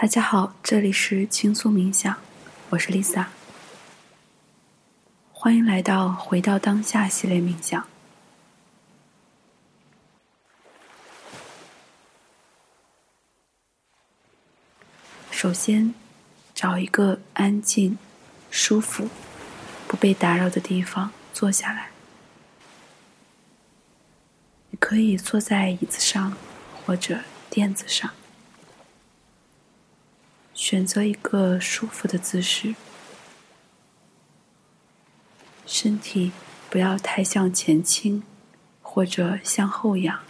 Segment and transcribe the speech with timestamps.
[0.00, 2.16] 大家好，这里是轻松冥想，
[2.70, 3.26] 我是 Lisa，
[5.32, 7.84] 欢迎来到回到当下系列冥想。
[15.32, 15.92] 首先，
[16.54, 17.98] 找一个安静、
[18.52, 19.08] 舒服、
[19.88, 21.90] 不被打扰的地方坐下来。
[24.70, 26.36] 你可以坐在椅子上，
[26.86, 27.18] 或者
[27.50, 28.08] 垫子上。
[30.70, 32.74] 选择一个舒服的姿势，
[35.64, 36.30] 身体
[36.68, 38.22] 不要太向前倾
[38.82, 40.20] 或者向后仰，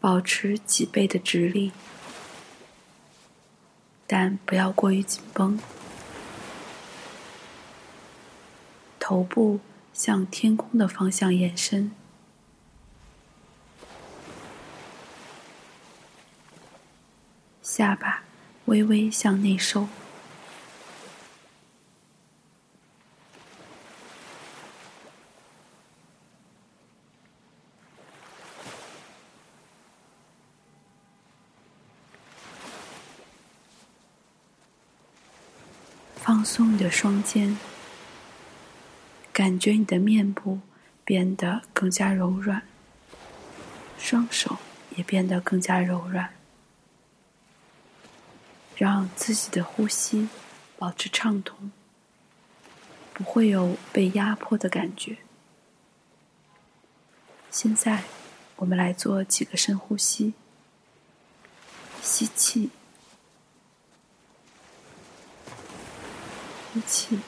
[0.00, 1.72] 保持脊背的直立，
[4.06, 5.58] 但不要过于紧绷。
[9.00, 9.60] 头部
[9.94, 11.90] 向天空的方向延伸。
[17.64, 18.22] 下巴
[18.66, 19.88] 微微向内收，
[36.16, 37.56] 放松你的双肩，
[39.32, 40.60] 感觉你的面部
[41.02, 42.60] 变得更加柔软，
[43.98, 44.58] 双手
[44.96, 46.28] 也变得更加柔软。
[48.76, 50.28] 让自己的呼吸
[50.76, 51.70] 保持畅通，
[53.12, 55.18] 不会有被压迫的感觉。
[57.50, 58.04] 现在，
[58.56, 60.34] 我们来做几个深呼吸：
[62.02, 62.70] 吸气，
[66.72, 67.20] 呼气。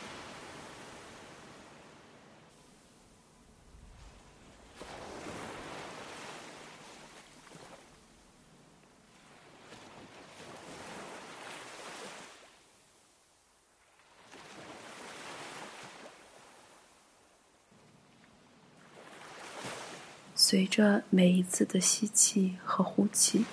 [20.48, 23.44] 随着每一次的吸气和呼气，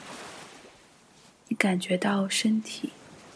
[1.47, 2.91] 你感觉到身体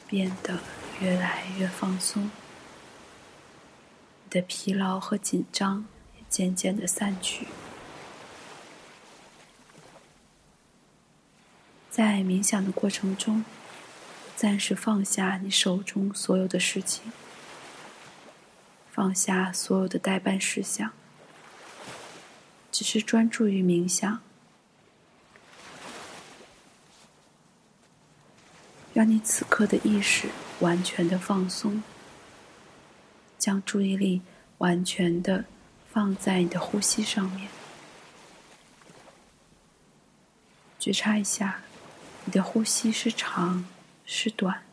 [0.06, 0.60] 变得
[1.02, 2.30] 越来越放松，
[4.26, 7.48] 你的疲劳和紧张也渐渐的散去。
[11.90, 13.44] 在冥想的过程中，
[14.36, 17.12] 暂时放下你手中所有的事情，
[18.92, 20.92] 放下所有的代办事项。
[22.78, 24.22] 只是专注于冥想，
[28.94, 30.30] 让你此刻的意识
[30.60, 31.82] 完全的放松，
[33.40, 34.22] 将注意力
[34.60, 35.46] 完全的
[35.92, 37.50] 放在你的呼吸上面，
[40.78, 41.64] 觉察一下
[42.26, 43.66] 你的呼吸是长
[44.06, 44.64] 是短，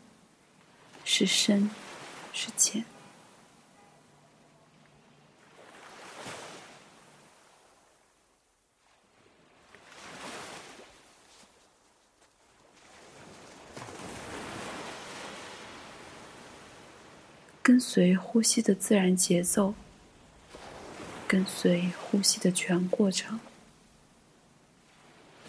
[1.07, 1.71] 是深
[2.35, 2.85] 是浅。
[17.75, 19.75] 跟随呼吸的自然节奏，
[21.27, 23.41] 跟随呼吸的全过程，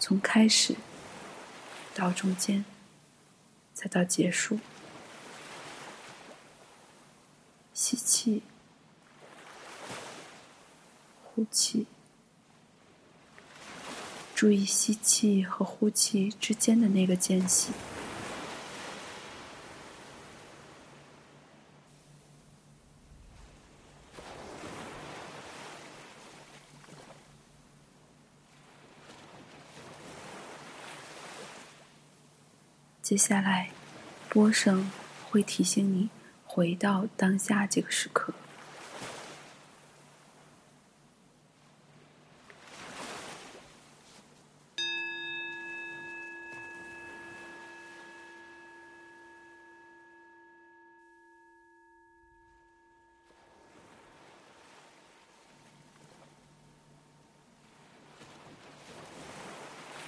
[0.00, 0.74] 从开始
[1.94, 2.64] 到中间，
[3.72, 4.58] 再到结束。
[7.72, 8.42] 吸气，
[11.22, 11.86] 呼气，
[14.34, 17.70] 注意吸气和呼气之间的那个间隙。
[33.06, 33.70] 接下来，
[34.28, 34.90] 波声
[35.30, 36.10] 会提醒你
[36.44, 38.34] 回到当下这个时刻。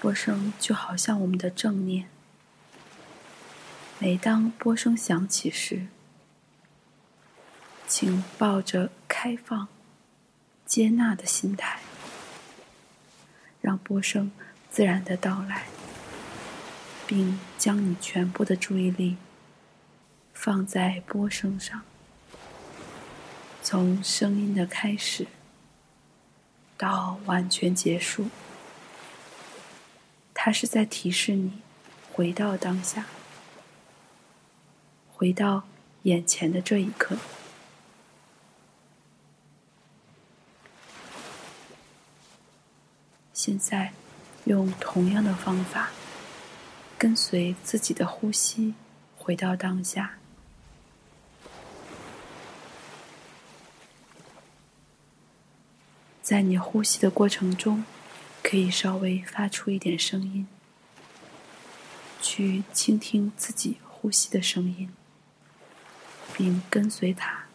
[0.00, 2.08] 波声就好像我们的正念。
[4.08, 5.86] 每当波声响起时，
[7.86, 9.68] 请抱着开放、
[10.64, 11.78] 接纳的心态，
[13.60, 14.32] 让波声
[14.70, 15.66] 自然的到来，
[17.06, 19.18] 并将你全部的注意力
[20.32, 21.82] 放在波声上，
[23.62, 25.26] 从声音的开始
[26.78, 28.30] 到完全结束，
[30.32, 31.60] 它是在提示你。
[32.10, 33.04] 回到当下，
[35.18, 35.64] 回到
[36.04, 37.16] 眼前的这一刻。
[43.32, 43.92] 现在，
[44.44, 45.90] 用同样的方法，
[46.96, 48.74] 跟随自己的呼吸，
[49.16, 50.18] 回到当下。
[56.22, 57.84] 在你呼吸的过程中，
[58.40, 60.46] 可以稍微发出一点声音，
[62.22, 64.92] 去倾听自己呼吸的声音，
[66.38, 67.46] 并跟随它，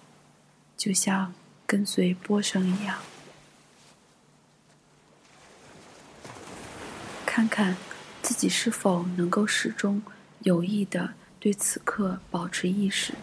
[0.76, 1.34] 就像
[1.66, 3.00] 跟随波声一样。
[7.26, 7.78] 看看
[8.22, 10.04] 自己是否能够始终
[10.42, 13.14] 有意的对此刻保持意识。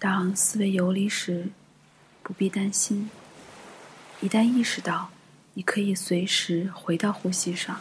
[0.00, 1.50] 当思维游离时，
[2.24, 3.08] 不必担心，
[4.20, 5.10] 一旦意识到，
[5.54, 7.80] 你可以随时回到呼吸上，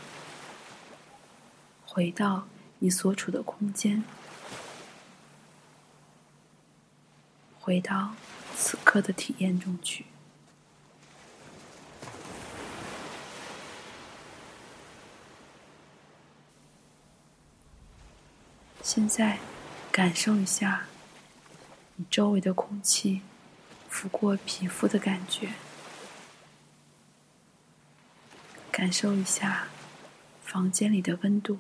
[1.84, 2.48] 回到
[2.78, 4.04] 你所处的空间，
[7.60, 8.16] 回到
[8.56, 10.06] 此刻的体验中去。
[18.82, 19.40] 现在，
[19.92, 20.88] 感受一下
[21.96, 23.22] 你周围的空气。
[23.92, 25.50] 拂过皮肤的感觉，
[28.72, 29.68] 感受一下
[30.44, 31.58] 房间里的温度，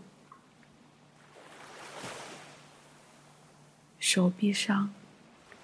[3.98, 4.94] 手臂上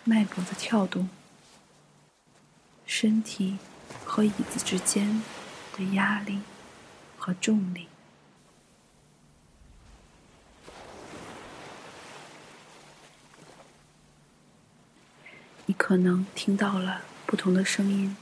[0.07, 1.09] 脉搏的跳动，
[2.85, 3.57] 身体
[4.05, 5.23] 和椅子之间
[5.75, 6.41] 的压力
[7.17, 7.87] 和重力。
[15.65, 18.15] 你可能听到了不同的声音，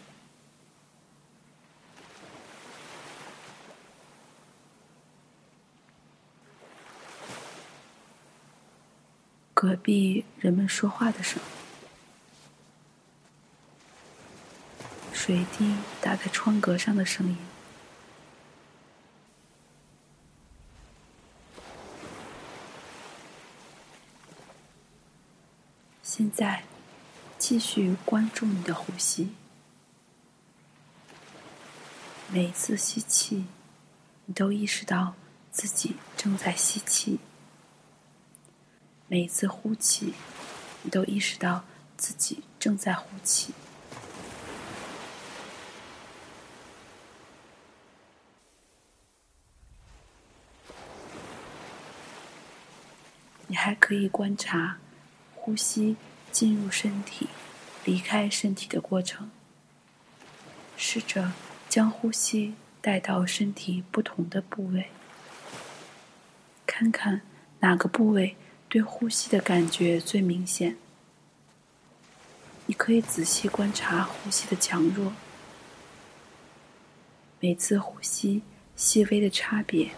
[9.54, 11.63] 隔壁人们说话的声音，
[15.26, 17.38] 水滴打在窗格上的声音。
[26.02, 26.64] 现在。
[27.40, 29.34] 继续关注你的呼吸，
[32.30, 33.48] 每次吸气，
[34.24, 35.14] 你都意识到
[35.52, 37.18] 自己正在吸气；
[39.10, 40.14] 每次呼气，
[40.84, 41.66] 你都意识到
[41.98, 43.54] 自己正在呼气。
[53.64, 54.78] 还可以观察
[55.36, 55.96] 呼吸。
[56.34, 57.30] 进入身体，
[57.86, 59.30] 离开身体的过程。
[60.76, 61.32] 试着
[61.70, 64.88] 将呼吸带到身体不同的部位，
[66.66, 67.22] 看看
[67.60, 68.36] 哪个部位
[68.68, 70.76] 对呼吸的感觉最明显。
[72.66, 75.14] 你可以仔细观察呼吸的强弱，
[77.40, 78.42] 每次呼吸
[78.76, 79.92] 细微的差别。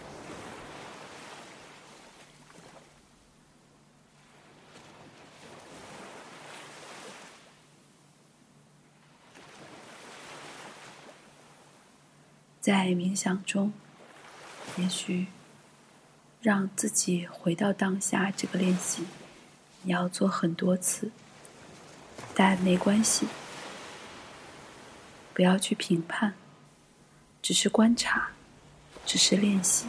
[12.66, 13.72] 在冥想中，
[14.76, 15.28] 也许
[16.40, 19.06] 让自己回到当下这个练习，
[19.82, 21.12] 你要做很多次，
[22.34, 23.28] 但没关系，
[25.32, 26.34] 不要去评判，
[27.40, 28.30] 只是观察，
[29.04, 29.86] 只是练习，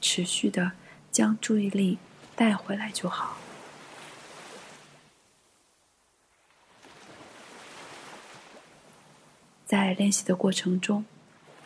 [0.00, 0.70] 持续的
[1.10, 1.98] 将注意力
[2.36, 3.36] 带回来就好。
[9.72, 11.06] 在练习的过程中，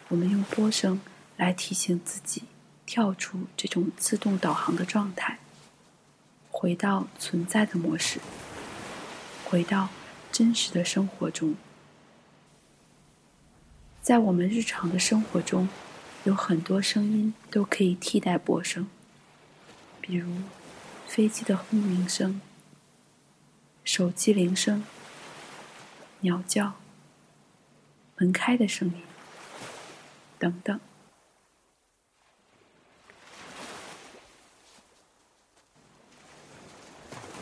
[0.07, 1.01] 我们用波声
[1.37, 2.45] 来提醒自己
[2.87, 5.41] 跳出这种自动导航的状态，
[6.49, 8.21] 回到存在的模式，
[9.45, 9.89] 回到
[10.31, 11.57] 真实的生活中。
[14.01, 15.69] 在我们日常的生活中，
[16.23, 18.87] 有很多声音都可以替代波声，
[20.01, 20.43] 比如
[21.09, 22.41] 飞机的轰鸣声、
[23.83, 24.85] 手机铃声、
[26.21, 26.75] 鸟叫。
[28.19, 29.03] 门开的声音，
[30.39, 30.81] 等等，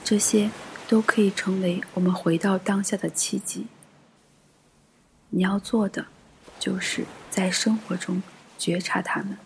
[0.02, 0.50] 这些
[0.88, 3.69] 都可以成为我们回到当下的契机。
[5.31, 6.07] 你要做的，
[6.59, 8.23] 就是在生活中
[8.59, 9.38] 觉察他们。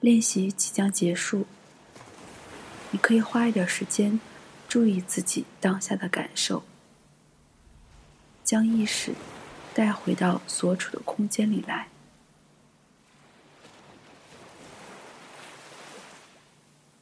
[0.00, 1.46] 练习即将结束，
[2.92, 4.20] 你可以花一点时间，
[4.68, 6.62] 注意自己当下的感受，
[8.44, 9.12] 将意识
[9.74, 11.88] 带回到所处的空间里来。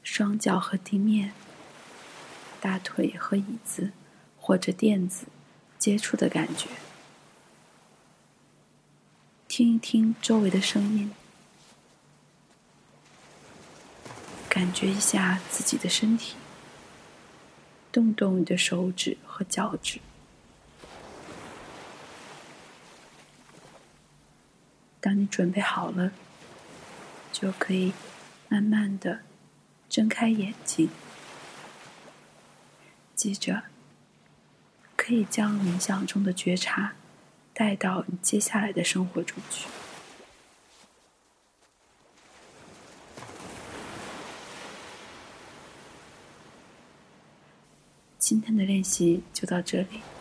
[0.03, 1.35] 双脚和地面、
[2.59, 3.93] 大腿和椅子
[4.41, 5.27] 或者垫子
[5.79, 6.71] 接触的感觉。
[9.47, 11.11] 听一听周围的声音，
[14.57, 16.35] 感觉一下自己的身体，
[17.93, 20.01] 动动你的手指和脚趾。
[24.99, 26.11] 当你准备好了，
[27.31, 27.93] 就可以
[28.49, 29.21] 慢慢的。
[29.91, 30.89] 睁开眼睛，
[33.15, 33.65] 记着，
[34.97, 36.95] 可以将冥想中的觉察
[37.53, 39.69] 带到你接下来的生活中去。
[48.29, 50.16] 今天的练习就到这里。